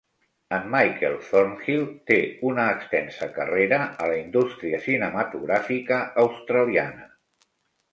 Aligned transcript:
En 0.55 0.63
Michael 0.75 1.17
Thornhill 1.25 1.83
té 2.11 2.17
una 2.53 2.65
extensa 2.77 3.29
carrera 3.37 3.79
a 4.05 4.09
la 4.13 4.17
indústria 4.23 4.81
cinematogràfica 4.89 6.03
australiana. 6.27 7.09